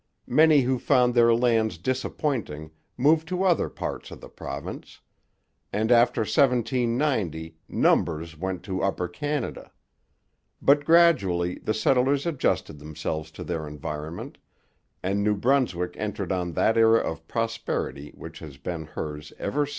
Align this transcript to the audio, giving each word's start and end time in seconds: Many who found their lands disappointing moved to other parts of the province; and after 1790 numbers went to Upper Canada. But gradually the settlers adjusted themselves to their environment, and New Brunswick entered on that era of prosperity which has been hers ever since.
Many 0.25 0.61
who 0.61 0.79
found 0.79 1.13
their 1.13 1.31
lands 1.31 1.77
disappointing 1.77 2.71
moved 2.97 3.27
to 3.27 3.43
other 3.43 3.69
parts 3.69 4.09
of 4.09 4.19
the 4.19 4.29
province; 4.29 4.99
and 5.71 5.91
after 5.91 6.21
1790 6.21 7.55
numbers 7.69 8.35
went 8.35 8.63
to 8.63 8.81
Upper 8.81 9.07
Canada. 9.07 9.71
But 10.59 10.85
gradually 10.85 11.59
the 11.61 11.75
settlers 11.75 12.25
adjusted 12.25 12.79
themselves 12.79 13.29
to 13.33 13.43
their 13.43 13.67
environment, 13.67 14.39
and 15.03 15.23
New 15.23 15.35
Brunswick 15.35 15.93
entered 15.99 16.31
on 16.31 16.53
that 16.53 16.79
era 16.79 16.97
of 17.01 17.27
prosperity 17.27 18.09
which 18.17 18.39
has 18.39 18.57
been 18.57 18.85
hers 18.87 19.31
ever 19.37 19.67
since. 19.67 19.69